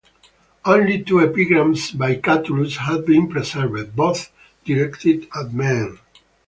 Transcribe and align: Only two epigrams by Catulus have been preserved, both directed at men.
Only 0.65 1.03
two 1.03 1.19
epigrams 1.21 1.91
by 1.91 2.15
Catulus 2.15 2.77
have 2.77 3.05
been 3.05 3.27
preserved, 3.29 3.95
both 3.95 4.31
directed 4.65 5.27
at 5.39 5.53
men. 5.53 5.99